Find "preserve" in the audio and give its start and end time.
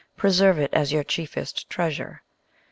0.17-0.57